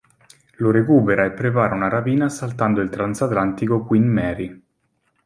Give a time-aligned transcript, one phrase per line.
[0.55, 4.63] Lo recupera e prepara una rapina assaltando il transatlantico "Queen Mary".